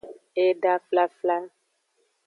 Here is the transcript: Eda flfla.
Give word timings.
Eda 0.45 0.73
flfla. 0.87 1.37